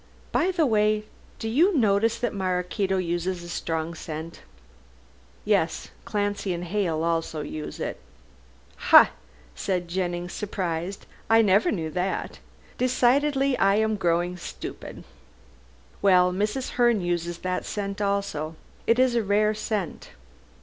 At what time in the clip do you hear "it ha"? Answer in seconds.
7.79-9.11